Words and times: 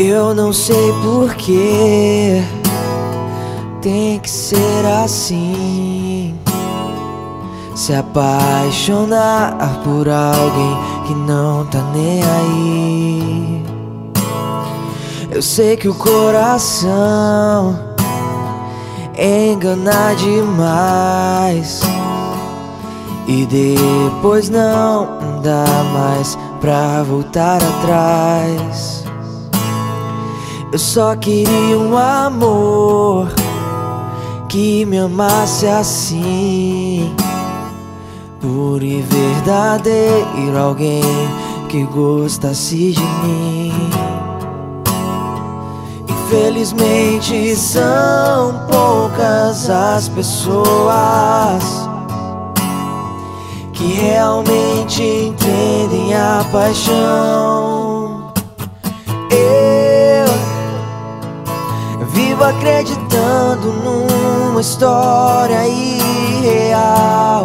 Eu 0.00 0.32
não 0.32 0.52
sei 0.52 0.92
porquê 1.02 2.40
tem 3.82 4.20
que 4.20 4.30
ser 4.30 4.86
assim. 5.02 6.38
Se 7.74 7.92
apaixonar 7.92 9.56
por 9.82 10.08
alguém 10.08 10.78
que 11.04 11.14
não 11.14 11.66
tá 11.66 11.82
nem 11.92 12.22
aí. 12.22 13.64
Eu 15.32 15.42
sei 15.42 15.76
que 15.76 15.88
o 15.88 15.94
coração 15.96 17.76
engana 19.18 20.14
demais. 20.14 21.80
E 23.26 23.44
depois 23.46 24.48
não 24.48 25.08
dá 25.42 25.64
mais 25.92 26.38
pra 26.60 27.02
voltar 27.02 27.56
atrás. 27.56 29.07
Eu 30.70 30.78
só 30.78 31.16
queria 31.16 31.78
um 31.78 31.96
amor 31.96 33.32
que 34.50 34.84
me 34.84 34.98
amasse 34.98 35.66
assim, 35.66 37.10
puro 38.38 38.84
e 38.84 39.00
verdadeiro. 39.00 40.58
Alguém 40.58 41.02
que 41.70 41.84
gostasse 41.84 42.92
de 42.92 43.00
mim. 43.00 43.72
Infelizmente 46.06 47.56
são 47.56 48.66
poucas 48.70 49.70
as 49.70 50.10
pessoas 50.10 51.88
que 53.72 53.86
realmente 53.94 55.02
entendem 55.02 56.14
a 56.14 56.44
paixão. 56.52 58.32
Eu 59.30 59.67
acreditando 62.48 63.72
numa 63.72 64.60
história 64.60 65.66
irreal. 65.68 67.44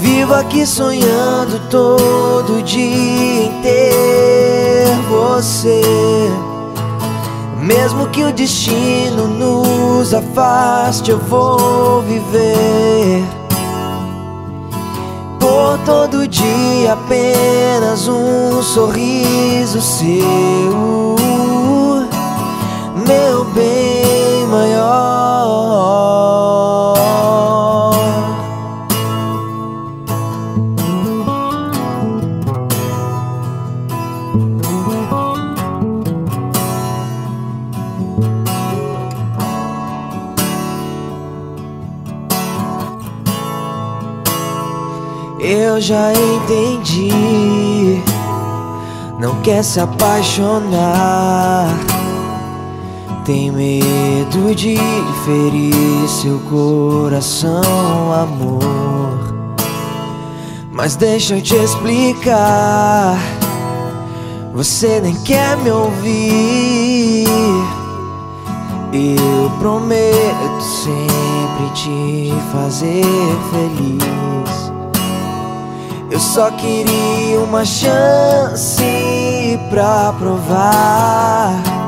Vivo 0.00 0.34
aqui 0.34 0.64
sonhando 0.64 1.60
todo 1.68 2.62
dia 2.62 3.44
em 3.46 3.62
ter 3.62 4.86
você. 5.08 5.82
Mesmo 7.58 8.08
que 8.08 8.24
o 8.24 8.32
destino 8.32 9.28
nos 9.28 10.14
afaste, 10.14 11.10
eu 11.10 11.18
vou 11.18 12.00
viver 12.02 13.22
por 15.38 15.78
todo 15.84 16.26
dia 16.26 16.92
apenas 16.92 18.08
um 18.08 18.62
sorriso 18.62 19.80
seu, 19.80 21.09
meu 23.10 23.44
bem 23.46 24.46
maior. 24.46 25.10
Eu 45.40 45.80
já 45.80 46.12
entendi. 46.12 47.10
Não 49.18 49.40
quer 49.42 49.64
se 49.64 49.80
apaixonar. 49.80 51.66
Tem 53.30 53.48
medo 53.52 54.52
de 54.56 54.76
ferir 55.24 56.08
seu 56.08 56.40
coração, 56.50 58.12
amor. 58.12 59.56
Mas 60.72 60.96
deixa 60.96 61.36
eu 61.36 61.40
te 61.40 61.54
explicar. 61.54 63.16
Você 64.52 65.00
nem 65.00 65.14
quer 65.22 65.56
me 65.58 65.70
ouvir. 65.70 67.24
Eu 68.92 69.48
prometo 69.60 70.60
sempre 70.60 71.70
te 71.72 72.34
fazer 72.52 73.04
feliz. 73.52 74.72
Eu 76.10 76.18
só 76.18 76.50
queria 76.50 77.38
uma 77.38 77.64
chance 77.64 78.82
pra 79.70 80.12
provar. 80.18 81.79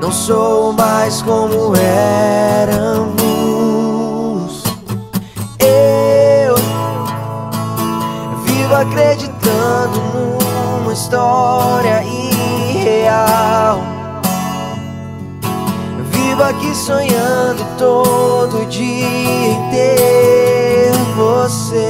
Não 0.00 0.12
sou 0.12 0.72
mais 0.74 1.22
como 1.22 1.74
éramos. 1.74 2.96
Eu 5.58 6.54
vivo 8.44 8.74
acreditando 8.74 9.98
numa 10.12 10.92
história 10.92 12.02
irreal. 12.04 13.80
Vivo 16.10 16.42
aqui 16.42 16.74
sonhando 16.74 17.64
todo 17.78 18.66
dia 18.66 19.06
em 19.06 19.70
ter 19.70 20.92
você. 21.16 21.88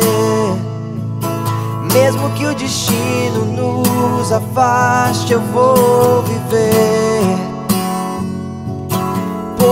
Mesmo 1.93 2.31
que 2.31 2.47
o 2.47 2.55
destino 2.55 3.44
nos 3.44 4.31
afaste, 4.31 5.33
eu 5.33 5.41
vou 5.41 6.23
viver. 6.23 6.35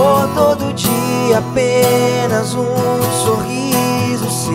amor 0.05 0.29
todo 0.35 0.71
dia 0.73 1.39
apenas 1.39 2.53
um 2.53 3.01
sorriso 3.23 4.29
seu. 4.29 4.53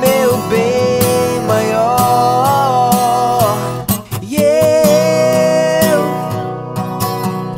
Meu 0.00 0.36
bem 0.48 1.40
maior. 1.46 2.90
E 4.22 4.36
eu 5.86 6.02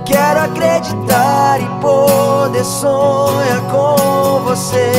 quero 0.04 0.41
acreditar 0.41 1.59
e 1.60 1.66
poder 1.80 2.64
sonhar 2.64 3.62
com 3.70 4.41
você. 4.44 4.92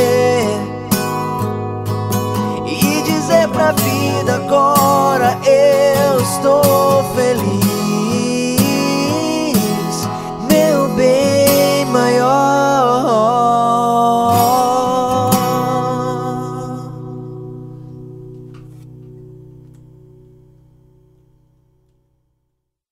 E 2.66 3.02
dizer 3.04 3.48
pra 3.50 3.72
vida 3.74 4.33